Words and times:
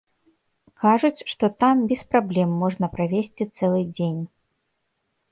Кажуць, 0.83 1.25
што 1.33 1.49
там 1.63 1.83
без 1.91 2.01
праблем 2.13 2.55
можна 2.63 2.85
правесці 2.95 3.47
цэлы 3.57 3.83
дзень. 3.95 4.17